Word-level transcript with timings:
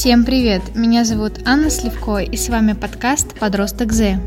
Всем 0.00 0.24
привет! 0.24 0.62
Меня 0.74 1.04
зовут 1.04 1.42
Анна 1.44 1.68
Сливко, 1.68 2.20
и 2.20 2.34
с 2.34 2.48
вами 2.48 2.72
подкаст 2.72 3.38
«Подросток 3.38 3.92
З». 3.92 4.18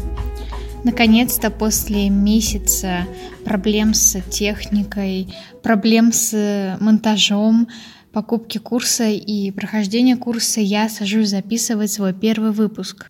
Наконец-то 0.84 1.50
после 1.50 2.12
месяца 2.12 3.08
проблем 3.44 3.96
с 3.96 4.22
техникой, 4.22 5.34
проблем 5.64 6.14
с 6.14 6.78
монтажом, 6.80 7.68
покупки 8.12 8.60
курса 8.60 9.10
и 9.10 9.50
прохождения 9.50 10.16
курса 10.16 10.62
я 10.62 10.90
сажусь 10.90 11.30
записывать 11.30 11.92
свой 11.92 12.14
первый 12.14 12.52
выпуск. 12.52 13.10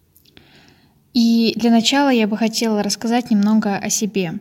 И 1.13 1.51
для 1.57 1.69
начала 1.69 2.13
я 2.13 2.29
бы 2.29 2.37
хотела 2.37 2.81
рассказать 2.81 3.29
немного 3.29 3.75
о 3.75 3.89
себе. 3.89 4.35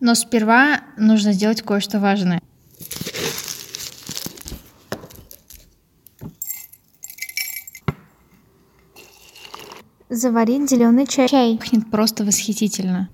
Но 0.00 0.14
сперва 0.14 0.80
нужно 0.96 1.34
сделать 1.34 1.60
кое-что 1.60 2.00
важное. 2.00 2.40
Заварить 10.14 10.68
зеленый 10.68 11.06
чай. 11.06 11.26
Чай 11.26 11.56
пахнет 11.56 11.90
просто 11.90 12.22
восхитительно. 12.22 13.08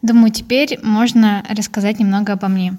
Думаю, 0.00 0.30
теперь 0.30 0.78
можно 0.80 1.44
рассказать 1.48 1.98
немного 1.98 2.34
обо 2.34 2.46
мне. 2.46 2.78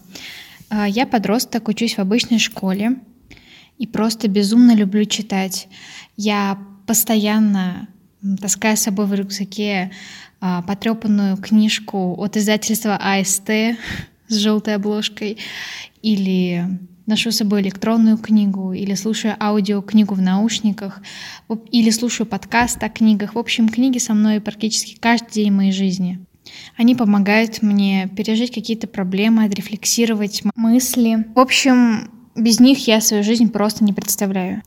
А, 0.69 0.87
я 0.87 1.05
подросток, 1.05 1.67
учусь 1.67 1.95
в 1.95 1.99
обычной 1.99 2.39
школе 2.39 2.95
и 3.77 3.85
просто 3.85 4.29
безумно 4.29 4.73
люблю 4.73 5.03
читать. 5.03 5.67
Я 6.15 6.57
постоянно 6.85 7.89
таскаю 8.39 8.77
с 8.77 8.83
собой 8.83 9.05
в 9.05 9.13
рюкзаке 9.13 9.91
а, 10.39 10.61
потрепанную 10.61 11.35
книжку 11.35 12.15
от 12.17 12.37
издательства 12.37 12.95
АСТ 12.95 13.49
с 13.49 13.75
желтой 14.33 14.75
обложкой 14.75 15.39
или 16.01 16.79
ношу 17.07 17.31
с 17.31 17.37
собой 17.37 17.61
электронную 17.61 18.17
книгу 18.17 18.73
или 18.73 18.93
слушаю 18.93 19.35
аудиокнигу 19.39 20.13
в 20.13 20.21
наушниках 20.21 21.01
или 21.71 21.89
слушаю 21.89 22.27
подкаст 22.27 22.83
о 22.83 22.89
книгах. 22.89 23.33
В 23.33 23.39
общем, 23.39 23.69
книги 23.69 23.97
со 23.97 24.13
мной 24.13 24.39
практически 24.39 24.95
каждый 24.99 25.31
день 25.31 25.51
моей 25.51 25.71
жизни. 25.71 26.19
Они 26.77 26.95
помогают 26.95 27.61
мне 27.61 28.09
пережить 28.15 28.53
какие-то 28.53 28.87
проблемы, 28.87 29.45
отрефлексировать 29.45 30.43
мысли. 30.55 31.25
В 31.33 31.39
общем, 31.39 32.11
без 32.35 32.59
них 32.59 32.87
я 32.87 33.01
свою 33.01 33.23
жизнь 33.23 33.49
просто 33.49 33.83
не 33.83 33.93
представляю. 33.93 34.61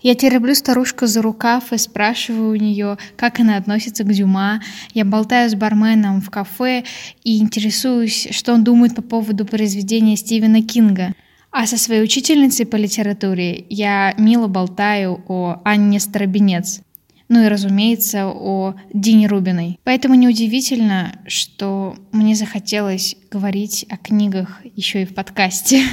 Я 0.00 0.14
тереблю 0.14 0.54
старушку 0.54 1.06
за 1.06 1.22
рукав 1.22 1.72
и 1.72 1.78
спрашиваю 1.78 2.50
у 2.50 2.56
нее, 2.56 2.98
как 3.16 3.40
она 3.40 3.56
относится 3.56 4.04
к 4.04 4.12
Дюма. 4.12 4.60
Я 4.92 5.04
болтаю 5.04 5.48
с 5.48 5.54
барменом 5.54 6.20
в 6.20 6.30
кафе 6.30 6.84
и 7.22 7.38
интересуюсь, 7.38 8.28
что 8.30 8.52
он 8.52 8.64
думает 8.64 8.94
по 8.94 9.02
поводу 9.02 9.46
произведения 9.46 10.16
Стивена 10.16 10.60
Кинга. 10.60 11.14
А 11.56 11.68
со 11.68 11.78
своей 11.78 12.02
учительницей 12.02 12.66
по 12.66 12.74
литературе 12.74 13.64
я 13.70 14.12
мило 14.18 14.48
болтаю 14.48 15.22
о 15.28 15.60
Анне 15.64 16.00
Старобинец. 16.00 16.80
Ну 17.28 17.44
и, 17.44 17.46
разумеется, 17.46 18.26
о 18.26 18.74
Дине 18.92 19.28
Рубиной. 19.28 19.78
Поэтому 19.84 20.16
неудивительно, 20.16 21.16
что 21.28 21.94
мне 22.10 22.34
захотелось 22.34 23.14
говорить 23.30 23.86
о 23.88 23.96
книгах 23.96 24.62
еще 24.74 25.02
и 25.02 25.06
в 25.06 25.14
подкасте. 25.14 25.84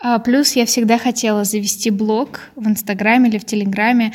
А 0.00 0.20
плюс 0.20 0.52
я 0.52 0.64
всегда 0.64 0.96
хотела 0.96 1.42
завести 1.42 1.90
блог 1.90 2.42
в 2.54 2.68
Инстаграме 2.68 3.28
или 3.28 3.38
в 3.38 3.44
Телеграме, 3.44 4.12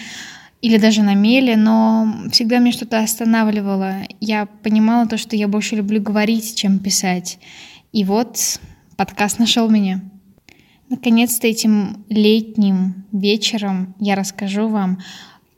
или 0.61 0.77
даже 0.77 1.03
на 1.03 1.13
меле, 1.13 1.57
но 1.57 2.07
всегда 2.31 2.59
меня 2.59 2.71
что-то 2.71 2.99
останавливало. 2.99 4.03
Я 4.21 4.45
понимала 4.45 5.07
то, 5.07 5.17
что 5.17 5.35
я 5.35 5.49
больше 5.49 5.75
люблю 5.75 6.01
говорить, 6.01 6.55
чем 6.55 6.79
писать. 6.79 7.37
И 7.91 8.05
вот 8.05 8.61
подкаст 8.95 9.37
нашел 9.37 9.69
меня. 9.69 9.99
Наконец-то 10.91 11.47
этим 11.47 12.03
летним 12.09 13.05
вечером 13.13 13.95
я 13.97 14.13
расскажу 14.13 14.67
вам 14.67 14.99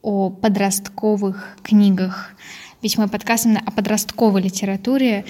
о 0.03 0.29
подростковых 0.29 1.57
книгах. 1.63 2.35
Ведь 2.83 2.99
мой 2.99 3.07
подкаст 3.07 3.47
именно 3.47 3.63
о 3.65 3.71
подростковой 3.71 4.43
литературе. 4.43 5.25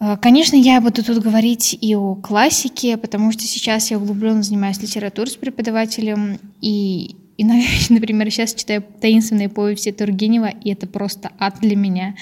Э, 0.00 0.16
конечно, 0.16 0.56
я 0.56 0.80
буду 0.80 1.04
тут 1.04 1.22
говорить 1.22 1.78
и 1.80 1.94
о 1.94 2.16
классике, 2.16 2.96
потому 2.96 3.30
что 3.30 3.42
сейчас 3.42 3.92
я 3.92 3.98
углубленно 3.98 4.42
занимаюсь 4.42 4.82
литературой 4.82 5.30
с 5.30 5.36
преподавателем, 5.36 6.40
и, 6.60 7.14
и 7.36 7.44
например, 7.90 8.28
сейчас 8.28 8.54
читаю 8.54 8.82
«Таинственные 9.00 9.48
повести 9.48 9.92
Тургенева», 9.92 10.48
и 10.48 10.72
это 10.72 10.88
просто 10.88 11.30
ад 11.38 11.60
для 11.60 11.76
меня. 11.76 12.16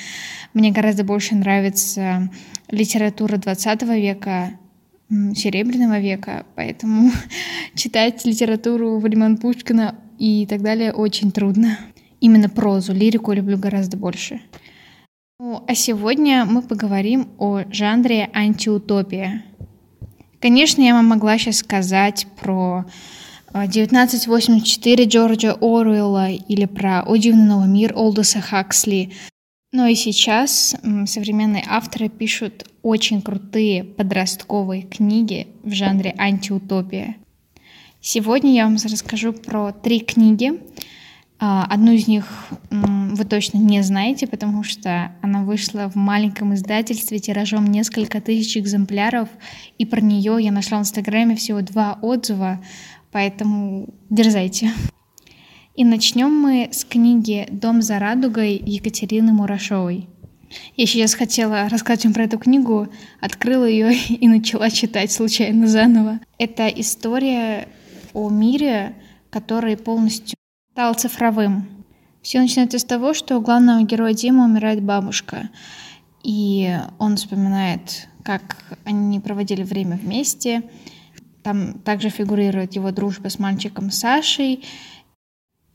Мне 0.53 0.71
гораздо 0.71 1.03
больше 1.05 1.35
нравится 1.35 2.31
литература 2.69 3.39
20 3.39 3.83
века, 3.85 4.51
Серебряного 5.35 5.99
века, 5.99 6.47
поэтому 6.55 7.11
читать 7.75 8.25
литературу 8.25 9.01
Валиман 9.01 9.37
Пушкина 9.39 9.97
и 10.19 10.47
так 10.47 10.63
далее 10.63 10.93
очень 10.93 11.33
трудно. 11.33 11.79
Именно 12.21 12.49
прозу, 12.49 12.93
лирику 12.93 13.33
люблю 13.33 13.59
гораздо 13.59 13.97
больше. 13.97 14.41
Ну, 15.41 15.65
а 15.67 15.75
сегодня 15.75 16.45
мы 16.45 16.63
поговорим 16.63 17.29
о 17.39 17.63
жанре 17.73 18.29
антиутопия. 18.33 19.43
Конечно, 20.39 20.83
я 20.83 20.95
вам 20.95 21.07
могла 21.07 21.39
сейчас 21.39 21.57
сказать 21.57 22.27
про 22.41 22.85
1984 23.53 25.05
э, 25.05 25.07
Джорджа 25.09 25.57
Оруэлла 25.61 26.31
или 26.31 26.67
про 26.67 27.03
«О 27.03 27.17
дивный 27.17 27.47
новый 27.47 27.69
мир» 27.69 27.93
Олдоса 27.97 28.41
Хаксли, 28.41 29.13
но 29.73 29.87
и 29.87 29.95
сейчас 29.95 30.75
современные 31.07 31.65
авторы 31.67 32.09
пишут 32.09 32.67
очень 32.83 33.23
крутые 33.23 33.85
подростковые 33.85 34.83
книги 34.83 35.49
в 35.63 35.73
жанре 35.73 36.15
антиутопия. 36.19 37.17
Сегодня 38.01 38.55
я 38.55 38.65
вам 38.65 38.77
расскажу 38.77 39.33
про 39.33 39.73
три 39.73 40.01
книги. 40.01 40.53
А, 41.39 41.65
одну 41.71 41.93
из 41.93 42.09
них 42.09 42.27
вы 42.71 43.25
точно 43.25 43.59
не 43.59 43.83
знаете, 43.83 44.27
потому 44.27 44.63
что 44.63 45.13
она 45.23 45.43
вышла 45.43 45.91
в 45.91 45.95
маленьком 45.95 46.55
издательстве 46.55 47.19
тиражом 47.19 47.67
несколько 47.67 48.21
тысяч 48.21 48.57
экземпляров, 48.57 49.29
и 49.79 49.87
про 49.87 50.01
нее 50.01 50.39
я 50.41 50.53
нашла 50.53 50.79
в 50.79 50.83
Инстаграме 50.83 51.37
всего 51.37 51.61
два 51.61 51.99
отзыва, 52.03 52.63
поэтому 53.11 53.89
дерзайте. 54.11 54.73
И 55.81 55.85
начнем 55.87 56.31
мы 56.31 56.69
с 56.73 56.85
книги 56.85 57.49
«Дом 57.51 57.81
за 57.81 57.99
радугой» 57.99 58.63
Екатерины 58.67 59.33
Мурашовой. 59.33 60.11
Я 60.77 60.85
сейчас 60.85 61.15
хотела 61.15 61.71
рассказать 61.71 62.05
вам 62.05 62.13
про 62.13 62.25
эту 62.25 62.39
книгу, 62.39 62.89
открыла 63.19 63.65
ее 63.65 63.97
и 64.11 64.29
начала 64.29 64.69
читать 64.69 65.11
случайно 65.11 65.67
заново. 65.67 66.21
Это 66.37 66.69
история 66.69 67.67
о 68.13 68.29
мире, 68.29 68.95
который 69.31 69.79
полностью 69.79 70.37
стал 70.73 70.93
цифровым. 70.97 71.67
Все 72.21 72.43
начинается 72.43 72.79
с 72.79 72.85
того, 72.85 73.15
что 73.15 73.39
у 73.39 73.41
главного 73.41 73.83
героя 73.83 74.13
Димы 74.13 74.45
умирает 74.45 74.83
бабушка. 74.83 75.49
И 76.23 76.77
он 76.99 77.17
вспоминает, 77.17 78.07
как 78.23 78.77
они 78.85 79.19
проводили 79.19 79.63
время 79.63 79.97
вместе. 79.97 80.63
Там 81.43 81.79
также 81.79 82.11
фигурирует 82.11 82.75
его 82.75 82.91
дружба 82.91 83.31
с 83.31 83.39
мальчиком 83.39 83.91
Сашей. 83.91 84.63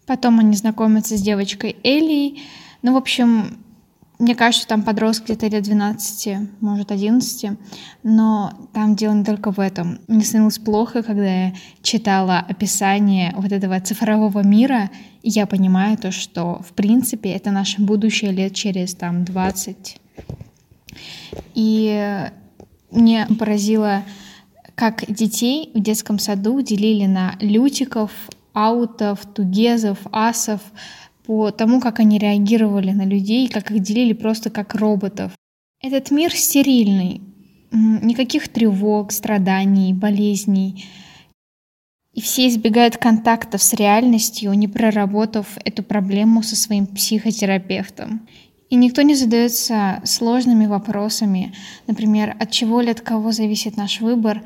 Потом 0.05 0.39
они 0.39 0.55
знакомятся 0.55 1.17
с 1.17 1.21
девочкой 1.21 1.77
Элей. 1.83 2.43
Ну, 2.81 2.93
в 2.93 2.97
общем, 2.97 3.57
мне 4.17 4.33
кажется, 4.33 4.67
там 4.67 4.83
подрос 4.83 5.19
где-то 5.19 5.47
лет 5.47 5.63
12, 5.63 6.37
может, 6.61 6.91
11, 6.91 7.57
но 8.03 8.53
там 8.73 8.95
дело 8.95 9.13
не 9.13 9.25
только 9.25 9.51
в 9.51 9.59
этом. 9.59 9.99
Мне 10.07 10.23
становилось 10.23 10.59
плохо, 10.59 11.03
когда 11.03 11.47
я 11.47 11.53
читала 11.81 12.39
описание 12.39 13.33
вот 13.35 13.51
этого 13.51 13.79
цифрового 13.81 14.41
мира, 14.41 14.89
и 15.21 15.29
я 15.29 15.45
понимаю 15.45 15.97
то, 15.97 16.11
что, 16.11 16.61
в 16.65 16.73
принципе, 16.73 17.31
это 17.31 17.51
наше 17.51 17.81
будущее 17.81 18.31
лет 18.31 18.53
через 18.53 18.95
там 18.95 19.25
20. 19.25 19.97
И 21.55 22.29
мне 22.91 23.27
поразило, 23.37 24.03
как 24.75 25.03
детей 25.11 25.71
в 25.73 25.79
детском 25.81 26.19
саду 26.19 26.61
делили 26.61 27.05
на 27.05 27.35
лютиков, 27.41 28.11
аутов, 28.55 29.25
тугезов, 29.25 29.99
асов, 30.11 30.61
по 31.25 31.51
тому, 31.51 31.81
как 31.81 31.99
они 31.99 32.17
реагировали 32.17 32.91
на 32.91 33.05
людей, 33.05 33.47
как 33.49 33.71
их 33.71 33.81
делили 33.81 34.13
просто 34.13 34.49
как 34.49 34.75
роботов. 34.75 35.31
Этот 35.81 36.11
мир 36.11 36.33
стерильный, 36.35 37.21
никаких 37.71 38.47
тревог, 38.47 39.11
страданий, 39.11 39.93
болезней. 39.93 40.85
И 42.13 42.21
все 42.21 42.47
избегают 42.47 42.97
контактов 42.97 43.61
с 43.61 43.73
реальностью, 43.73 44.53
не 44.53 44.67
проработав 44.67 45.57
эту 45.65 45.83
проблему 45.83 46.43
со 46.43 46.55
своим 46.55 46.87
психотерапевтом. 46.87 48.27
И 48.69 48.75
никто 48.75 49.01
не 49.01 49.15
задается 49.15 50.01
сложными 50.05 50.65
вопросами, 50.65 51.53
например, 51.87 52.35
от 52.39 52.51
чего 52.51 52.81
или 52.81 52.89
от 52.91 53.01
кого 53.01 53.31
зависит 53.31 53.77
наш 53.77 54.01
выбор, 54.01 54.43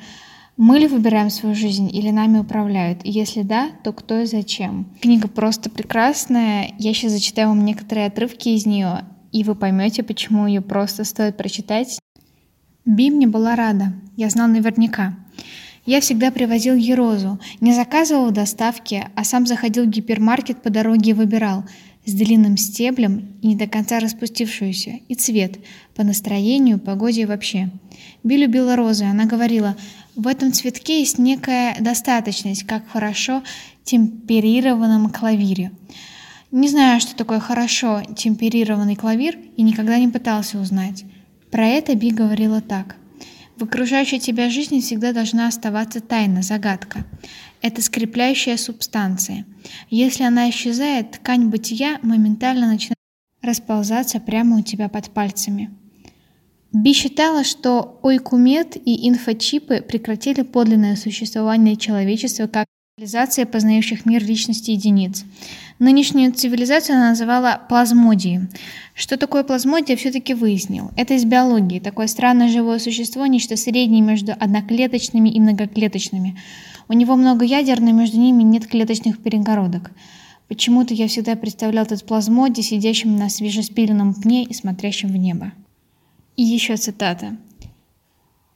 мы 0.59 0.77
ли 0.77 0.87
выбираем 0.87 1.29
свою 1.29 1.55
жизнь 1.55 1.89
или 1.89 2.09
нами 2.09 2.39
управляют? 2.39 2.99
Если 3.05 3.43
да, 3.43 3.69
то 3.81 3.93
кто 3.93 4.19
и 4.19 4.25
зачем? 4.25 4.93
Книга 4.99 5.29
просто 5.29 5.69
прекрасная. 5.69 6.73
Я 6.77 6.93
сейчас 6.93 7.13
зачитаю 7.13 7.47
вам 7.47 7.63
некоторые 7.63 8.07
отрывки 8.07 8.49
из 8.49 8.65
нее, 8.65 9.05
и 9.31 9.45
вы 9.45 9.55
поймете, 9.55 10.03
почему 10.03 10.47
ее 10.47 10.59
просто 10.59 11.05
стоит 11.05 11.37
прочитать. 11.37 11.97
Би 12.83 13.09
мне 13.09 13.25
была 13.25 13.55
рада. 13.55 13.93
Я 14.17 14.29
знал 14.29 14.49
наверняка. 14.49 15.15
Я 15.85 16.01
всегда 16.01 16.29
привозил 16.29 16.75
ей 16.75 16.93
розу, 16.93 17.39
не 17.61 17.73
заказывал 17.73 18.27
в 18.27 18.33
доставке, 18.33 19.07
а 19.15 19.23
сам 19.23 19.47
заходил 19.47 19.85
в 19.85 19.89
гипермаркет 19.89 20.61
по 20.61 20.69
дороге 20.69 21.11
и 21.11 21.13
выбирал 21.13 21.63
с 22.05 22.13
длинным 22.13 22.57
стеблем 22.57 23.37
и 23.41 23.47
не 23.47 23.55
до 23.55 23.67
конца 23.67 23.99
распустившуюся, 23.99 24.99
и 25.07 25.15
цвет, 25.15 25.59
по 25.95 26.03
настроению, 26.03 26.79
погоде 26.79 27.21
и 27.21 27.25
вообще. 27.25 27.69
Би 28.23 28.37
любила 28.37 28.75
розы, 28.75 29.05
она 29.05 29.25
говорила, 29.25 29.75
в 30.19 30.27
этом 30.27 30.51
цветке 30.51 30.99
есть 30.99 31.17
некая 31.17 31.77
достаточность, 31.79 32.63
как 32.63 32.85
хорошо 32.89 33.41
темперированном 33.85 35.09
клавире. 35.11 35.71
Не 36.51 36.67
знаю, 36.67 36.99
что 36.99 37.15
такое 37.15 37.39
хорошо 37.39 38.03
темперированный 38.17 38.97
клавир, 38.97 39.39
и 39.55 39.61
никогда 39.61 39.97
не 39.97 40.09
пытался 40.09 40.59
узнать. 40.59 41.05
Про 41.51 41.67
это 41.67 41.95
Би 41.95 42.11
говорила 42.11 42.59
так. 42.59 42.97
В 43.55 43.63
окружающей 43.63 44.19
тебя 44.19 44.49
жизни 44.49 44.81
всегда 44.81 45.13
должна 45.13 45.47
оставаться 45.47 46.01
тайна, 46.01 46.41
загадка. 46.41 47.05
Это 47.61 47.81
скрепляющая 47.81 48.57
субстанция. 48.57 49.45
Если 49.89 50.23
она 50.23 50.49
исчезает, 50.49 51.11
ткань 51.11 51.45
бытия 51.45 51.97
моментально 52.01 52.67
начинает 52.67 52.97
расползаться 53.41 54.19
прямо 54.19 54.57
у 54.57 54.61
тебя 54.63 54.89
под 54.89 55.11
пальцами. 55.11 55.71
Би 56.71 56.93
считала, 56.93 57.43
что 57.43 57.99
ойкумет 58.03 58.77
и 58.77 59.09
инфочипы 59.09 59.81
прекратили 59.81 60.43
подлинное 60.43 60.95
существование 60.95 61.75
человечества 61.75 62.45
как 62.45 62.67
цивилизация 62.95 63.47
познающих 63.47 64.05
мир 64.05 64.23
личности 64.23 64.71
единиц. 64.71 65.23
Нынешнюю 65.79 66.31
цивилизацию 66.31 66.97
она 66.97 67.09
называла 67.09 67.61
плазмодией. 67.69 68.49
Что 68.93 69.17
такое 69.17 69.43
плазмодия, 69.43 69.95
все-таки 69.95 70.35
выяснил. 70.35 70.91
Это 70.95 71.15
из 71.15 71.25
биологии. 71.25 71.79
Такое 71.79 72.05
странное 72.05 72.49
живое 72.49 72.77
существо, 72.77 73.25
нечто 73.25 73.55
среднее 73.55 74.01
между 74.01 74.33
одноклеточными 74.33 75.29
и 75.29 75.39
многоклеточными. 75.39 76.37
У 76.87 76.93
него 76.93 77.15
много 77.15 77.45
ядер, 77.45 77.79
но 77.79 77.93
между 77.93 78.19
ними 78.19 78.43
нет 78.43 78.67
клеточных 78.67 79.23
перегородок. 79.23 79.91
Почему-то 80.47 80.93
я 80.93 81.07
всегда 81.07 81.35
представлял 81.35 81.85
этот 81.85 82.05
плазмодий, 82.05 82.61
сидящим 82.61 83.15
на 83.15 83.29
свежеспиленном 83.29 84.13
пне 84.13 84.43
и 84.43 84.53
смотрящим 84.53 85.09
в 85.09 85.15
небо. 85.15 85.53
И 86.39 86.41
еще 86.41 86.77
цитата. 86.77 87.35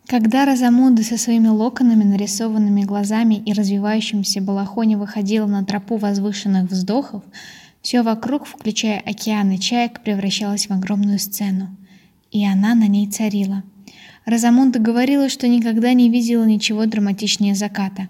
Когда 0.08 0.46
Розамунда 0.46 1.04
со 1.04 1.18
своими 1.18 1.50
локонами, 1.50 2.06
нарисованными 2.06 2.84
глазами 2.84 3.44
и 3.46 3.52
развивающимся 3.52 4.40
балахоне 4.40 4.96
выходила 4.96 5.48
на 5.48 5.66
тропу 5.66 5.98
возвышенных 5.98 6.72
вздохов, 6.72 7.24
все 7.82 8.02
вокруг, 8.02 8.46
включая 8.48 9.02
океаны 9.02 9.58
чаек, 9.58 10.00
превращалось 10.00 10.68
в 10.68 10.72
огромную 10.72 11.20
сцену. 11.20 11.76
И 12.32 12.46
она 12.46 12.74
на 12.74 12.88
ней 12.88 13.12
царила. 13.12 13.64
Розамунда 14.26 14.80
говорила, 14.80 15.28
что 15.28 15.50
никогда 15.50 15.92
не 15.92 16.10
видела 16.10 16.46
ничего 16.46 16.86
драматичнее 16.86 17.54
заката. 17.54 18.08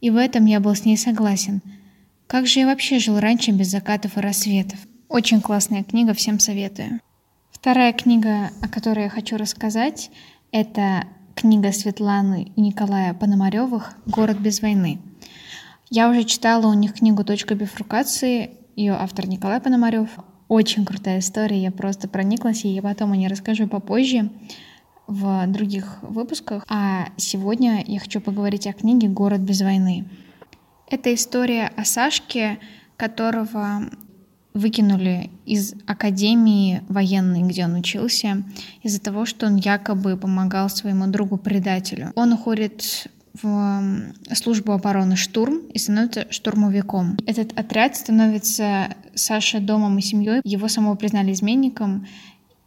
И 0.00 0.08
в 0.08 0.16
этом 0.16 0.46
я 0.46 0.58
был 0.58 0.74
с 0.74 0.86
ней 0.86 0.96
согласен. 0.96 1.60
Как 2.26 2.46
же 2.46 2.60
я 2.60 2.66
вообще 2.66 2.98
жил 2.98 3.20
раньше 3.20 3.50
без 3.50 3.68
закатов 3.68 4.16
и 4.16 4.20
рассветов? 4.20 4.78
Очень 5.10 5.42
классная 5.42 5.84
книга, 5.84 6.14
всем 6.14 6.38
советую. 6.38 6.98
Вторая 7.62 7.92
книга, 7.92 8.50
о 8.60 8.66
которой 8.66 9.04
я 9.04 9.08
хочу 9.08 9.36
рассказать, 9.36 10.10
это 10.50 11.04
книга 11.36 11.70
Светланы 11.70 12.50
и 12.56 12.60
Николая 12.60 13.14
Пономаревых 13.14 13.94
«Город 14.04 14.40
без 14.40 14.62
войны». 14.62 14.98
Я 15.88 16.10
уже 16.10 16.24
читала 16.24 16.66
у 16.66 16.74
них 16.74 16.94
книгу 16.94 17.22
«Точка 17.22 17.54
бифрукации», 17.54 18.50
ее 18.74 18.94
автор 18.94 19.28
Николай 19.28 19.60
Пономарев. 19.60 20.08
Очень 20.48 20.84
крутая 20.84 21.20
история, 21.20 21.62
я 21.62 21.70
просто 21.70 22.08
прониклась, 22.08 22.64
и 22.64 22.68
я 22.68 22.82
потом 22.82 23.12
о 23.12 23.16
ней 23.16 23.28
расскажу 23.28 23.68
попозже 23.68 24.28
в 25.06 25.46
других 25.46 26.00
выпусках. 26.02 26.66
А 26.68 27.10
сегодня 27.16 27.84
я 27.86 28.00
хочу 28.00 28.20
поговорить 28.20 28.66
о 28.66 28.72
книге 28.72 29.06
«Город 29.06 29.38
без 29.38 29.62
войны». 29.62 30.06
Это 30.90 31.14
история 31.14 31.70
о 31.76 31.84
Сашке, 31.84 32.58
которого 32.96 33.82
выкинули 34.54 35.30
из 35.46 35.74
академии 35.86 36.82
военной, 36.88 37.42
где 37.42 37.64
он 37.64 37.74
учился, 37.74 38.42
из-за 38.82 39.00
того, 39.00 39.24
что 39.24 39.46
он 39.46 39.56
якобы 39.56 40.16
помогал 40.16 40.68
своему 40.68 41.06
другу-предателю. 41.06 42.12
Он 42.14 42.32
уходит 42.32 43.08
в 43.40 43.82
службу 44.34 44.72
обороны 44.72 45.16
«Штурм» 45.16 45.60
и 45.72 45.78
становится 45.78 46.26
штурмовиком. 46.30 47.16
Этот 47.26 47.58
отряд 47.58 47.96
становится 47.96 48.94
Саше 49.14 49.60
домом 49.60 49.98
и 49.98 50.02
семьей. 50.02 50.42
Его 50.44 50.68
самого 50.68 50.96
признали 50.96 51.32
изменником, 51.32 52.06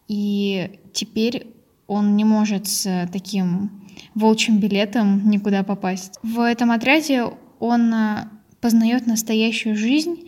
и 0.08 0.80
теперь 0.94 1.48
он 1.88 2.16
не 2.16 2.24
может 2.24 2.68
с 2.68 3.08
таким 3.12 3.86
волчьим 4.16 4.60
билетом 4.60 5.30
никуда 5.30 5.64
попасть. 5.64 6.18
В 6.24 6.40
этом 6.40 6.72
отряде 6.72 7.26
он 7.60 7.94
а, 7.94 8.30
познает 8.60 9.06
настоящую 9.08 9.76
жизнь 9.76 10.28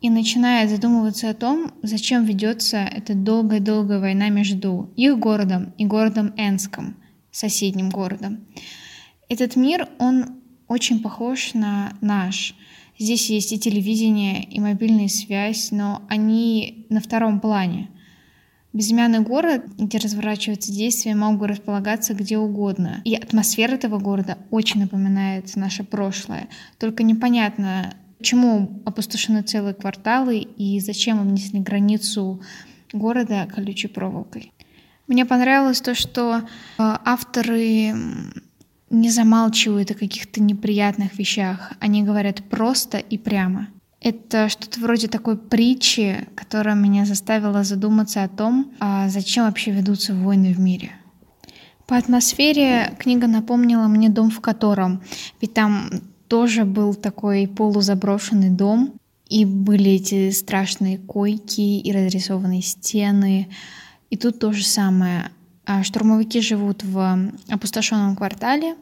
и 0.00 0.10
начинает 0.10 0.70
задумываться 0.70 1.30
о 1.30 1.34
том, 1.34 1.72
зачем 1.82 2.24
ведется 2.24 2.78
эта 2.78 3.14
долгая-долгая 3.14 3.98
война 3.98 4.28
между 4.28 4.90
их 4.96 5.18
городом 5.18 5.72
и 5.78 5.86
городом 5.86 6.34
Энском, 6.36 6.96
соседним 7.30 7.90
городом. 7.90 8.46
Этот 9.28 9.56
мир, 9.56 9.88
он 9.98 10.40
очень 10.68 11.00
похож 11.02 11.54
на 11.54 11.92
наш. 12.00 12.54
Здесь 12.98 13.28
есть 13.30 13.52
и 13.52 13.58
телевидение, 13.58 14.42
и 14.44 14.60
мобильная 14.60 15.08
связь, 15.08 15.70
но 15.70 16.02
они 16.08 16.86
на 16.88 17.00
втором 17.00 17.40
плане. 17.40 17.90
Безымянный 18.72 19.20
город, 19.20 19.64
где 19.78 19.96
разворачиваются 19.98 20.70
действия, 20.70 21.14
мог 21.14 21.38
бы 21.38 21.48
располагаться 21.48 22.12
где 22.12 22.36
угодно. 22.36 23.00
И 23.04 23.14
атмосфера 23.14 23.72
этого 23.72 23.98
города 23.98 24.36
очень 24.50 24.80
напоминает 24.80 25.54
наше 25.56 25.82
прошлое. 25.82 26.48
Только 26.78 27.02
непонятно, 27.02 27.94
Почему 28.18 28.82
опустошены 28.84 29.42
целые 29.42 29.74
кварталы 29.74 30.38
и 30.38 30.80
зачем 30.80 31.22
внесли 31.22 31.60
границу 31.60 32.40
города 32.92 33.46
колючей 33.54 33.88
проволокой? 33.88 34.52
Мне 35.06 35.24
понравилось 35.24 35.80
то, 35.80 35.94
что 35.94 36.38
э, 36.38 36.42
авторы 36.78 37.94
не 38.90 39.10
замалчивают 39.10 39.90
о 39.90 39.94
каких-то 39.94 40.42
неприятных 40.42 41.18
вещах. 41.18 41.72
Они 41.80 42.02
говорят 42.02 42.42
просто 42.44 42.98
и 42.98 43.18
прямо. 43.18 43.68
Это 44.00 44.48
что-то 44.48 44.80
вроде 44.80 45.08
такой 45.08 45.36
притчи, 45.36 46.28
которая 46.34 46.74
меня 46.74 47.04
заставила 47.04 47.64
задуматься 47.64 48.22
о 48.22 48.28
том, 48.28 48.72
а 48.78 49.08
зачем 49.08 49.44
вообще 49.44 49.72
ведутся 49.72 50.14
войны 50.14 50.54
в 50.54 50.60
мире. 50.60 50.92
По 51.86 51.96
атмосфере 51.96 52.94
книга 52.98 53.26
напомнила 53.26 53.86
мне 53.86 54.08
дом, 54.08 54.30
в 54.30 54.40
котором, 54.40 55.02
ведь 55.40 55.54
там 55.54 55.90
тоже 56.28 56.64
был 56.64 56.94
такой 56.94 57.46
полузаброшенный 57.46 58.50
дом, 58.50 58.94
и 59.28 59.44
были 59.44 59.92
эти 59.92 60.30
страшные 60.30 60.98
койки 60.98 61.60
и 61.60 61.92
разрисованные 61.92 62.62
стены. 62.62 63.48
И 64.10 64.16
тут 64.16 64.38
то 64.38 64.52
же 64.52 64.64
самое. 64.64 65.30
А 65.64 65.82
штурмовики 65.82 66.40
живут 66.40 66.84
в 66.84 67.32
опустошенном 67.48 68.14
квартале, 68.14 68.76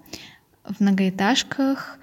в 0.64 0.80
многоэтажках, 0.80 1.99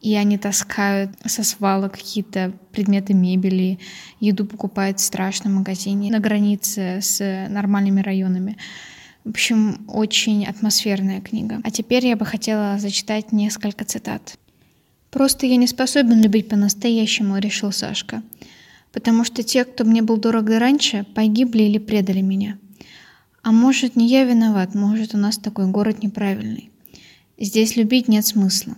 и 0.00 0.14
они 0.14 0.38
таскают 0.38 1.10
со 1.26 1.42
свала 1.42 1.88
какие-то 1.88 2.52
предметы 2.72 3.12
мебели, 3.12 3.78
еду 4.18 4.46
покупают 4.46 4.98
в 4.98 5.02
страшном 5.02 5.54
магазине 5.54 6.10
на 6.10 6.20
границе 6.20 7.00
с 7.02 7.48
нормальными 7.50 8.00
районами. 8.00 8.56
В 9.24 9.30
общем, 9.30 9.84
очень 9.88 10.46
атмосферная 10.46 11.20
книга. 11.20 11.60
А 11.64 11.70
теперь 11.70 12.06
я 12.06 12.16
бы 12.16 12.24
хотела 12.24 12.78
зачитать 12.78 13.32
несколько 13.32 13.84
цитат. 13.84 14.38
«Просто 15.10 15.46
я 15.46 15.56
не 15.56 15.66
способен 15.66 16.22
любить 16.22 16.48
по-настоящему»,— 16.48 17.38
решил 17.38 17.72
Сашка. 17.72 18.22
«Потому 18.92 19.24
что 19.24 19.42
те, 19.42 19.64
кто 19.64 19.84
мне 19.84 20.02
был 20.02 20.16
дорог 20.16 20.48
раньше, 20.48 21.04
погибли 21.14 21.64
или 21.64 21.78
предали 21.78 22.20
меня. 22.20 22.58
А 23.42 23.52
может, 23.52 23.96
не 23.96 24.08
я 24.08 24.24
виноват, 24.24 24.74
может, 24.74 25.14
у 25.14 25.18
нас 25.18 25.38
такой 25.38 25.66
город 25.66 26.02
неправильный. 26.02 26.70
Здесь 27.38 27.76
любить 27.76 28.08
нет 28.08 28.26
смысла. 28.26 28.76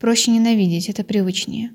Проще 0.00 0.32
ненавидеть, 0.32 0.88
это 0.88 1.04
привычнее. 1.04 1.72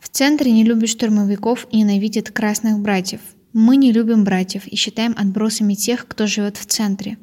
В 0.00 0.08
центре 0.08 0.50
не 0.50 0.64
любят 0.64 0.88
штурмовиков 0.88 1.68
и 1.70 1.78
ненавидят 1.78 2.32
красных 2.32 2.80
братьев. 2.80 3.20
Мы 3.52 3.76
не 3.76 3.92
любим 3.92 4.24
братьев 4.24 4.66
и 4.66 4.74
считаем 4.74 5.14
отбросами 5.16 5.74
тех, 5.74 6.08
кто 6.08 6.26
живет 6.26 6.56
в 6.56 6.66
центре. 6.66 7.18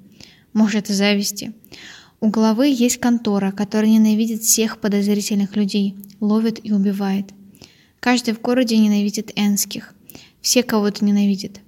Может, 0.53 0.89
из 0.89 0.95
зависти. 0.95 1.53
У 2.21 2.29
главы 2.29 2.67
есть 2.67 2.97
контора, 2.97 3.51
которая 3.51 3.89
ненавидит 3.89 4.43
всех 4.43 4.79
подозрительных 4.79 5.55
людей, 5.55 5.95
ловит 6.19 6.59
и 6.63 6.73
убивает. 6.73 7.33
Каждый 8.01 8.33
в 8.33 8.41
городе 8.41 8.77
ненавидит 8.77 9.31
энских. 9.35 9.93
Все 10.41 10.63
кого-то 10.63 11.05
ненавидят. 11.05 11.61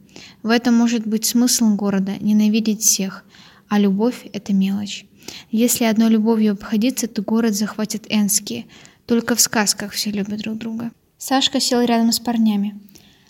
В 0.43 0.49
этом 0.49 0.75
может 0.75 1.07
быть 1.07 1.25
смысл 1.25 1.75
города– 1.75 2.13
ненавидеть 2.19 2.81
всех, 2.81 3.23
а 3.69 3.79
любовь– 3.79 4.27
это 4.33 4.53
мелочь. 4.53 5.05
Если 5.51 5.85
одной 5.85 6.09
любовью 6.09 6.53
обходиться, 6.53 7.07
то 7.07 7.21
город 7.21 7.55
захватит 7.55 8.05
энские. 8.09 8.65
Только 9.05 9.35
в 9.35 9.41
сказках 9.41 9.93
все 9.93 10.11
любят 10.11 10.39
друг 10.39 10.57
друга. 10.57 10.91
Сашка 11.17 11.59
сел 11.59 11.81
рядом 11.81 12.11
с 12.11 12.19
парнями. 12.19 12.79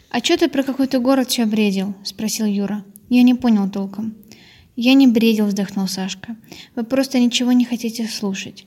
«А 0.10 0.20
что 0.20 0.38
ты 0.38 0.50
про 0.50 0.64
какой-то 0.64 1.00
город 1.00 1.30
все 1.30 1.46
бредил?»– 1.46 1.94
спросил 2.04 2.46
Юра. 2.46 2.84
Я 3.10 3.24
не 3.24 3.34
понял 3.34 3.70
толком. 3.70 4.16
«Я 4.84 4.96
не 4.96 5.06
бредил»,— 5.06 5.46
вздохнул 5.48 5.88
Сашка. 5.88 6.36
«Вы 6.76 6.84
просто 6.84 7.20
ничего 7.20 7.52
не 7.52 7.66
хотите 7.66 8.08
слушать. 8.08 8.66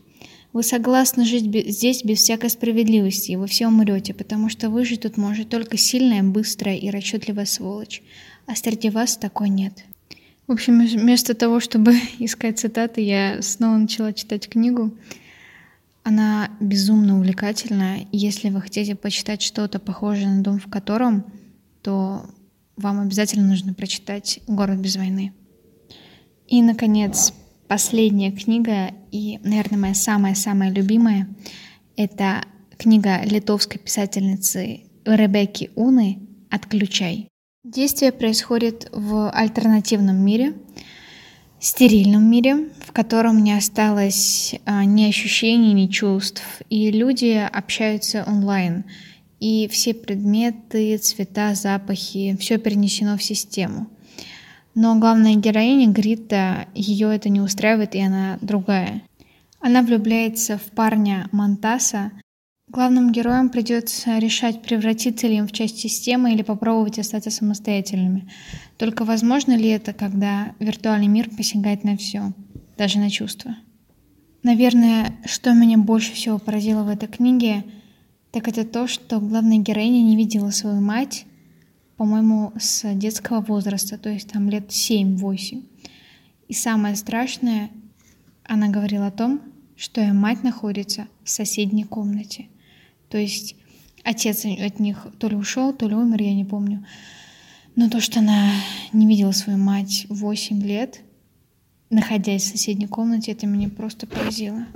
Вы 0.53 0.63
согласны 0.63 1.25
жить 1.25 1.43
здесь 1.69 2.05
без 2.05 2.21
всякой 2.21 2.51
справедливости, 2.51 3.33
и 3.33 3.37
вы 3.37 3.49
все 3.49 3.67
умрете, 3.67 4.15
потому 4.15 4.49
что 4.49 4.71
выжить 4.71 5.01
тут 5.01 5.17
может 5.17 5.49
только 5.49 5.77
сильная, 5.77 6.23
быстрая 6.23 6.77
и 6.77 6.89
расчетливая 6.89 7.47
сволочь. 7.47 8.01
А 8.47 8.55
среди 8.55 8.91
вас 8.91 9.17
такой 9.17 9.49
нет. 9.49 9.85
В 10.47 10.53
общем, 10.53 10.87
вместо 10.87 11.35
того, 11.35 11.59
чтобы 11.59 11.97
искать 12.21 12.61
цитаты, 12.61 13.01
я 13.01 13.43
снова 13.43 13.77
начала 13.77 14.13
читать 14.13 14.49
книгу. 14.49 14.97
Она 16.05 16.49
безумно 16.61 17.19
увлекательная. 17.19 18.07
Если 18.13 18.51
вы 18.51 18.61
хотите 18.61 18.95
почитать 18.95 19.43
что-то 19.43 19.81
похожее 19.81 20.29
на 20.29 20.45
«Дом 20.45 20.61
в 20.61 20.71
котором», 20.71 21.25
то 21.83 22.25
вам 22.77 23.01
обязательно 23.01 23.49
нужно 23.49 23.75
прочитать 23.75 24.39
«Город 24.47 24.79
без 24.79 24.95
войны». 24.95 25.33
И, 26.47 26.63
наконец, 26.63 27.33
последняя 27.69 28.31
книга 28.31 28.93
и, 29.11 29.39
наверное, 29.43 29.79
моя 29.79 29.95
самая-самая 29.95 30.71
любимая— 30.71 31.29
это 31.97 32.45
книга 32.77 33.23
литовской 33.25 33.81
писательницы 33.81 34.81
Ребекки 35.05 35.71
Уны 35.75 36.19
«Отключай». 36.51 37.29
Действие 37.65 38.13
происходит 38.13 38.89
в 38.93 39.31
альтернативном 39.31 40.17
мире, 40.17 40.55
стерильном 41.61 42.31
мире, 42.31 42.69
в 42.81 42.93
котором 42.93 43.43
не 43.43 43.55
осталось 43.55 44.55
а, 44.67 44.85
ни 44.85 45.05
ощущений, 45.05 45.73
ни 45.73 45.87
чувств, 45.87 46.43
и 46.69 46.91
люди 46.91 47.33
общаются 47.51 48.23
онлайн, 48.27 48.85
и 49.41 49.67
все 49.69 49.95
предметы, 49.95 50.99
цвета, 50.99 51.55
запахи, 51.55 52.37
все 52.39 52.59
перенесено 52.59 53.17
в 53.17 53.23
систему. 53.23 53.89
Но 54.75 54.99
главная 54.99 55.37
героиня 55.37 55.89
Грита, 55.89 56.67
ее 56.75 57.15
это 57.15 57.29
не 57.29 57.41
устраивает, 57.41 57.95
и 57.95 58.01
она 58.01 58.39
другая. 58.41 59.03
Она 59.61 59.83
влюбляется 59.83 60.59
в 60.59 60.63
парня 60.73 61.29
Монтаса. 61.31 62.13
Главным 62.69 63.13
героям 63.13 63.51
придется 63.51 64.19
решать, 64.19 64.63
превратиться 64.63 65.29
ли 65.29 65.37
им 65.37 65.47
в 65.47 65.53
часть 65.53 65.79
системы 65.79 66.33
или 66.33 66.43
попробовать 66.43 66.99
остаться 66.99 67.31
самостоятельными. 67.31 68.29
Только 68.77 69.05
возможно 69.05 69.57
ли 69.57 69.69
это, 69.69 69.93
когда 69.93 70.55
виртуальный 70.59 71.07
мир 71.07 71.31
посягает 71.31 71.85
на 71.85 71.97
все, 71.97 72.33
даже 72.77 72.99
на 72.99 73.11
чувства? 73.11 73.57
Наверное, 74.43 75.15
что 75.25 75.53
меня 75.53 75.79
больше 75.79 76.13
всего 76.13 76.39
поразило 76.39 76.83
в 76.83 76.89
этой 76.89 77.09
книге, 77.09 77.65
так 78.33 78.49
это 78.49 78.65
то, 78.65 78.89
что 78.89 79.21
главная 79.21 79.59
героиня 79.59 80.03
не 80.03 80.17
видела 80.17 80.51
свою 80.51 80.81
мать, 80.81 81.25
по-моему, 81.97 82.53
с 82.59 82.93
детского 82.95 83.41
возраста, 83.41 83.99
то 83.99 84.09
есть 84.11 84.31
там 84.31 84.49
лет 84.49 84.69
7-8. 84.69 85.65
И 86.49 86.53
самое 86.53 86.97
страшное, 86.97 87.71
она 88.45 88.69
говорила 88.69 89.07
о 89.07 89.13
том, 89.13 89.41
что 89.77 90.01
ее 90.01 90.13
мать 90.13 90.43
находится 90.43 91.09
в 91.23 91.31
соседней 91.31 91.85
комнате. 91.85 92.49
То 93.09 93.19
есть 93.19 93.57
отец 94.03 94.45
от 94.45 94.81
них 94.81 95.07
то 95.19 95.29
ли 95.29 95.37
ушел, 95.37 95.73
то 95.73 95.89
ли 95.89 95.95
умер, 95.95 96.23
я 96.23 96.35
не 96.35 96.45
помню. 96.45 96.85
Но 97.77 97.89
то, 97.89 98.01
что 98.01 98.21
она 98.21 98.51
не 98.93 99.07
видела 99.07 99.33
свою 99.33 99.59
мать 99.59 100.07
8 100.09 100.63
лет, 100.63 101.01
находясь 101.91 102.43
в 102.43 102.49
соседней 102.49 102.87
комнате, 102.87 103.33
это 103.33 103.47
меня 103.47 103.69
просто 103.69 104.07
поразило. 104.07 104.67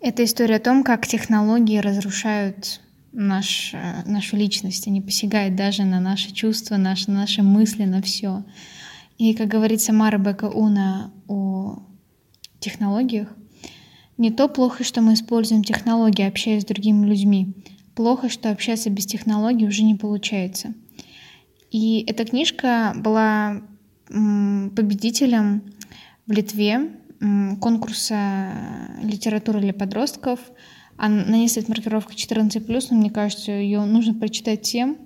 Это 0.00 0.24
история 0.24 0.56
о 0.56 0.60
том, 0.60 0.84
как 0.84 1.06
технологии 1.06 1.78
разрушают 1.78 2.80
наш, 3.18 3.74
э, 3.74 4.02
нашу 4.06 4.36
личность, 4.36 4.86
они 4.86 5.00
посягают 5.00 5.56
даже 5.56 5.84
на 5.84 6.00
наши 6.00 6.32
чувства, 6.32 6.76
наши, 6.76 7.10
наши 7.10 7.42
мысли, 7.42 7.84
на 7.84 8.00
все. 8.00 8.44
И, 9.18 9.34
как 9.34 9.48
говорится 9.48 9.92
Мара 9.92 10.18
Бека 10.18 10.48
Уна 10.48 11.12
о 11.26 11.82
технологиях, 12.60 13.28
не 14.16 14.30
то 14.30 14.48
плохо, 14.48 14.84
что 14.84 15.00
мы 15.00 15.14
используем 15.14 15.64
технологии, 15.64 16.26
общаясь 16.26 16.62
с 16.62 16.66
другими 16.66 17.06
людьми. 17.06 17.54
Плохо, 17.94 18.28
что 18.28 18.50
общаться 18.50 18.88
без 18.88 19.06
технологий 19.06 19.66
уже 19.66 19.82
не 19.82 19.96
получается. 19.96 20.74
И 21.72 22.04
эта 22.08 22.24
книжка 22.24 22.92
была 22.96 23.62
победителем 24.06 25.62
в 26.26 26.32
Литве 26.32 26.92
конкурса 27.60 28.52
литературы 29.02 29.60
для 29.60 29.74
подростков– 29.74 30.38
на 31.06 31.30
ней 31.30 31.48
стоит 31.48 31.68
маркировка 31.68 32.12
14+, 32.12 32.86
но 32.90 32.96
мне 32.96 33.10
кажется, 33.10 33.52
ее 33.52 33.84
нужно 33.84 34.14
прочитать 34.14 34.62
тем, 34.62 34.98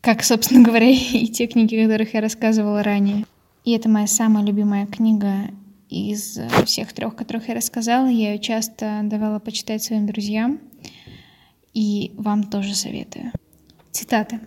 как, 0.00 0.22
собственно 0.22 0.62
говоря, 0.62 0.88
и 0.90 1.26
те 1.26 1.48
книги, 1.48 1.74
о 1.76 1.88
которых 1.88 2.14
я 2.14 2.20
рассказывала 2.20 2.82
ранее. 2.82 3.26
И 3.64 3.72
это 3.72 3.88
моя 3.88 4.06
самая 4.06 4.44
любимая 4.44 4.86
книга 4.86 5.50
из 5.88 6.38
всех 6.64 6.92
трех, 6.92 7.16
которых 7.16 7.48
я 7.48 7.54
рассказала. 7.54 8.06
Я 8.06 8.34
ее 8.34 8.38
часто 8.38 9.00
давала 9.02 9.40
почитать 9.40 9.82
своим 9.82 10.06
друзьям, 10.06 10.60
и 11.74 12.12
вам 12.16 12.44
тоже 12.44 12.76
советую. 12.76 13.32
Цитаты. 13.90 14.40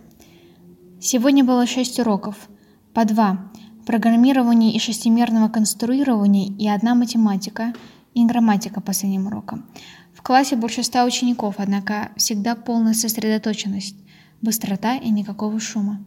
Сегодня 0.98 1.44
было 1.44 1.66
шесть 1.66 2.00
уроков, 2.00 2.48
по 2.94 3.04
два. 3.04 3.50
Программирование 3.84 4.72
и 4.72 4.78
шестимерного 4.78 5.48
конструирования 5.48 6.52
и 6.58 6.66
одна 6.68 6.94
математика— 6.94 7.74
и 8.14 8.24
грамматика 8.24 8.80
последним 8.80 9.26
уроком. 9.26 9.66
В 10.14 10.22
классе 10.22 10.56
больше 10.56 10.82
ста 10.82 11.04
учеников, 11.04 11.56
однако 11.58 12.10
всегда 12.16 12.54
полная 12.54 12.94
сосредоточенность, 12.94 13.96
быстрота 14.42 14.96
и 14.96 15.10
никакого 15.10 15.60
шума. 15.60 16.04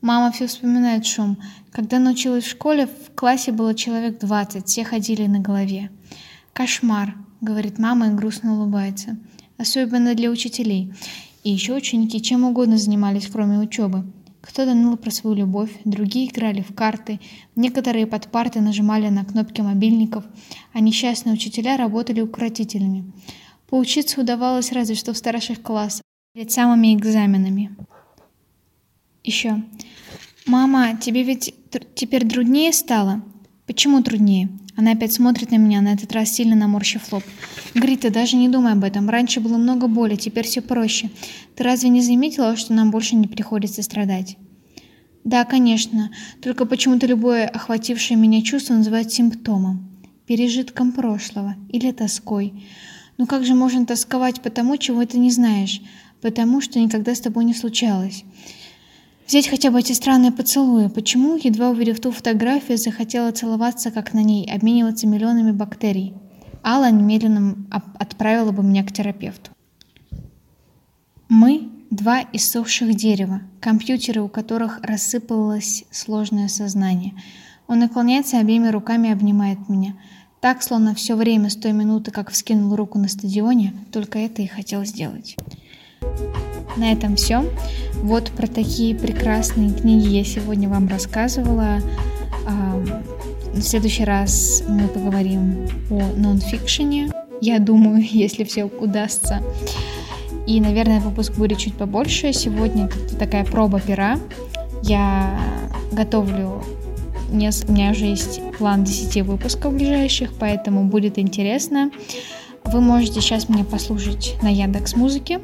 Мама 0.00 0.32
все 0.32 0.46
вспоминает 0.46 1.04
шум. 1.04 1.36
Когда 1.72 1.98
научилась 1.98 2.44
в 2.44 2.50
школе, 2.50 2.86
в 2.86 3.14
классе 3.14 3.52
было 3.52 3.74
человек 3.74 4.18
20, 4.18 4.66
все 4.66 4.84
ходили 4.84 5.26
на 5.26 5.40
голове. 5.40 5.90
«Кошмар»,— 6.52 7.14
говорит 7.40 7.78
мама 7.78 8.08
и 8.08 8.14
грустно 8.14 8.54
улыбается. 8.54 9.18
«Особенно 9.58 10.14
для 10.14 10.30
учителей. 10.30 10.94
И 11.44 11.50
еще 11.50 11.74
ученики 11.74 12.20
чем 12.22 12.44
угодно 12.44 12.78
занимались, 12.78 13.26
кроме 13.26 13.58
учебы. 13.58 14.04
Кто-то 14.40 14.74
ныл 14.74 14.96
про 14.96 15.10
свою 15.10 15.36
любовь, 15.36 15.70
другие 15.84 16.28
играли 16.28 16.62
в 16.62 16.74
карты, 16.74 17.20
некоторые 17.56 18.06
под 18.06 18.30
парты 18.30 18.60
нажимали 18.60 19.08
на 19.08 19.24
кнопки 19.24 19.60
мобильников, 19.60 20.24
а 20.72 20.80
несчастные 20.80 21.34
учителя 21.34 21.76
работали 21.76 22.22
укротителями. 22.22 23.12
Поучиться 23.68 24.20
удавалось 24.20 24.72
разве 24.72 24.94
что 24.94 25.12
в 25.12 25.18
старших 25.18 25.62
классах, 25.62 26.02
перед 26.34 26.50
самыми 26.50 26.94
экзаменами. 26.94 27.76
Еще. 29.22 29.62
«Мама, 30.46 30.96
тебе 30.96 31.22
ведь 31.22 31.54
теперь 31.94 32.26
труднее 32.26 32.72
стало?» 32.72 33.22
«Почему 33.70 34.02
труднее?» 34.02 34.48
Она 34.74 34.90
опять 34.90 35.12
смотрит 35.12 35.52
на 35.52 35.54
меня, 35.54 35.80
на 35.80 35.92
этот 35.92 36.10
раз 36.12 36.32
сильно 36.32 36.56
наморщив 36.56 37.12
лоб. 37.12 37.22
Грита, 37.72 38.10
даже 38.10 38.34
не 38.34 38.48
думай 38.48 38.72
об 38.72 38.82
этом. 38.82 39.08
Раньше 39.08 39.38
было 39.38 39.58
много 39.58 39.86
боли, 39.86 40.16
теперь 40.16 40.44
все 40.44 40.60
проще. 40.60 41.08
Ты 41.54 41.62
разве 41.62 41.88
не 41.88 42.02
заметила, 42.02 42.56
что 42.56 42.72
нам 42.72 42.90
больше 42.90 43.14
не 43.14 43.28
приходится 43.28 43.84
страдать? 43.84 44.38
Да, 45.22 45.44
конечно. 45.44 46.10
Только 46.42 46.66
почему-то 46.66 47.06
любое 47.06 47.46
охватившее 47.46 48.16
меня 48.16 48.42
чувство 48.42 48.74
называют 48.74 49.12
симптомом. 49.12 49.88
Пережитком 50.26 50.90
прошлого 50.90 51.54
или 51.68 51.92
тоской. 51.92 52.64
Но 53.18 53.26
как 53.26 53.44
же 53.44 53.54
можно 53.54 53.86
тосковать 53.86 54.40
по 54.40 54.50
тому, 54.50 54.78
чего 54.78 55.06
ты 55.06 55.16
не 55.16 55.30
знаешь? 55.30 55.80
Потому 56.20 56.60
что 56.60 56.80
никогда 56.80 57.14
с 57.14 57.20
тобой 57.20 57.44
не 57.44 57.54
случалось. 57.54 58.24
Взять 59.30 59.46
хотя 59.46 59.70
бы 59.70 59.78
эти 59.78 59.92
странные 59.92 60.32
поцелуи. 60.32 60.88
Почему, 60.88 61.36
едва 61.36 61.70
увидев 61.70 62.00
ту 62.00 62.10
фотографию, 62.10 62.76
захотела 62.76 63.30
целоваться, 63.30 63.92
как 63.92 64.12
на 64.12 64.24
ней, 64.24 64.50
обмениваться 64.52 65.06
миллионами 65.06 65.52
бактерий? 65.52 66.14
Алла 66.64 66.90
немедленно 66.90 67.54
отправила 67.70 68.50
бы 68.50 68.64
меня 68.64 68.82
к 68.82 68.90
терапевту. 68.90 69.52
Мы— 71.28 71.70
два 71.90 72.24
иссохших 72.32 72.92
дерева, 72.96 73.42
компьютеры, 73.60 74.20
у 74.20 74.28
которых 74.28 74.80
рассыпалось 74.82 75.84
сложное 75.92 76.48
сознание. 76.48 77.12
Он 77.68 77.78
наклоняется 77.78 78.40
обеими 78.40 78.66
руками 78.66 79.06
и 79.06 79.12
обнимает 79.12 79.68
меня. 79.68 79.94
Так, 80.40 80.60
словно 80.60 80.92
все 80.96 81.14
время 81.14 81.50
с 81.50 81.54
той 81.54 81.70
минуты, 81.70 82.10
как 82.10 82.32
вскинул 82.32 82.74
руку 82.74 82.98
на 82.98 83.06
стадионе, 83.06 83.74
только 83.92 84.18
это 84.18 84.42
и 84.42 84.48
хотел 84.48 84.84
сделать. 84.84 85.36
На 86.80 86.92
этом 86.92 87.16
все. 87.16 87.44
Вот 87.96 88.30
про 88.30 88.46
такие 88.46 88.94
прекрасные 88.94 89.70
книги 89.70 90.08
я 90.08 90.24
сегодня 90.24 90.66
вам 90.66 90.88
рассказывала. 90.88 91.80
В 93.52 93.60
следующий 93.60 94.04
раз 94.04 94.62
мы 94.66 94.88
поговорим 94.88 95.68
о 95.90 96.00
нонфикшене. 96.16 97.12
Я 97.42 97.58
думаю, 97.58 98.02
если 98.10 98.44
все 98.44 98.64
удастся. 98.64 99.42
И, 100.46 100.58
наверное, 100.58 101.00
выпуск 101.00 101.34
будет 101.34 101.58
чуть 101.58 101.74
побольше. 101.74 102.32
Сегодня 102.32 102.88
такая 103.18 103.44
проба 103.44 103.78
пера. 103.78 104.18
Я 104.82 105.38
готовлю 105.92 106.62
у 107.30 107.34
меня 107.36 107.90
уже 107.90 108.06
есть 108.06 108.40
план 108.58 108.84
10 108.84 109.22
выпусков 109.26 109.74
ближайших, 109.74 110.32
поэтому 110.38 110.84
будет 110.84 111.18
интересно. 111.18 111.90
Вы 112.64 112.80
можете 112.80 113.20
сейчас 113.20 113.48
меня 113.48 113.64
послушать 113.64 114.36
на 114.42 114.48
Яндекс 114.48 114.96
Музыке. 114.96 115.40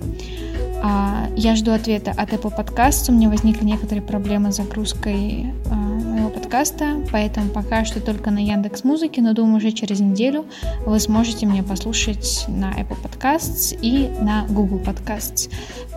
Я 1.37 1.57
жду 1.57 1.73
ответа 1.73 2.13
от 2.13 2.31
Apple 2.31 2.57
Podcasts. 2.57 3.11
У 3.11 3.13
меня 3.13 3.29
возникли 3.29 3.65
некоторые 3.65 4.03
проблемы 4.03 4.53
с 4.53 4.57
загрузкой 4.57 5.53
а, 5.71 5.75
моего 5.75 6.29
подкаста 6.31 6.47
подкаста, 6.47 7.03
поэтому 7.11 7.51
пока 7.51 7.85
что 7.85 8.01
только 8.01 8.31
на 8.31 8.39
Яндекс 8.39 8.85
Музыке, 8.85 9.21
но 9.21 9.33
думаю, 9.33 9.57
уже 9.57 9.73
через 9.73 9.99
неделю 9.99 10.47
вы 10.87 10.99
сможете 11.01 11.45
меня 11.45 11.63
послушать 11.63 12.45
на 12.47 12.73
Apple 12.73 12.97
Podcasts 13.03 13.77
и 13.83 14.09
на 14.23 14.47
Google 14.49 14.79
Podcasts. 14.79 15.51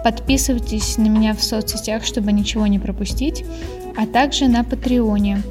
Подписывайтесь 0.03 0.97
на 0.97 1.07
меня 1.07 1.33
в 1.33 1.43
соцсетях, 1.43 2.03
чтобы 2.03 2.31
ничего 2.31 2.65
не 2.67 2.79
пропустить, 2.79 3.45
а 3.95 4.07
также 4.07 4.47
на 4.47 4.63
Патреоне, 4.63 5.43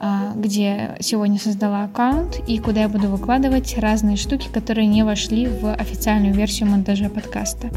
а, 0.00 0.32
где 0.36 0.96
сегодня 1.00 1.38
создала 1.38 1.84
аккаунт 1.84 2.40
и 2.46 2.58
куда 2.58 2.82
я 2.82 2.88
буду 2.88 3.08
выкладывать 3.08 3.76
разные 3.76 4.16
штуки, 4.16 4.48
которые 4.52 4.86
не 4.86 5.02
вошли 5.02 5.46
в 5.48 5.74
официальную 5.74 6.32
версию 6.32 6.70
монтажа 6.70 7.08
подкаста. 7.08 7.70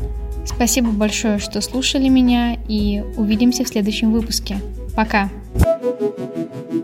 Спасибо 0.47 0.89
большое, 0.91 1.37
что 1.39 1.61
слушали 1.61 2.07
меня, 2.07 2.57
и 2.67 3.03
увидимся 3.15 3.63
в 3.63 3.67
следующем 3.67 4.11
выпуске. 4.11 4.57
Пока! 4.95 5.29
thank 5.53 6.71
you 6.71 6.76